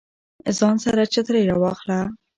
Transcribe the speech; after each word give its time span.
ځان 0.57 0.75
سره 0.85 1.01
چترۍ 1.13 1.43
راواخله 1.49 1.99